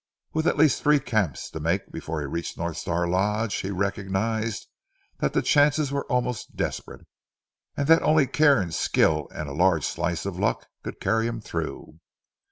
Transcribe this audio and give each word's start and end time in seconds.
With 0.33 0.47
at 0.47 0.57
least 0.57 0.81
three 0.81 0.99
camps 0.99 1.47
to 1.51 1.59
make 1.59 1.91
before 1.91 2.21
he 2.21 2.25
reached 2.25 2.57
North 2.57 2.77
Star 2.77 3.07
Lodge, 3.07 3.53
he 3.57 3.69
recognized 3.69 4.65
that 5.19 5.33
the 5.33 5.43
chances 5.43 5.91
were 5.91 6.07
almost 6.07 6.55
desperate, 6.55 7.05
and 7.77 7.85
that 7.87 8.01
only 8.01 8.25
care 8.25 8.59
and 8.59 8.73
skill 8.73 9.29
and 9.31 9.47
a 9.47 9.53
large 9.53 9.85
slice 9.85 10.25
of 10.25 10.39
luck 10.39 10.65
could 10.81 10.99
carry 10.99 11.27
him 11.27 11.39
through. 11.39 11.99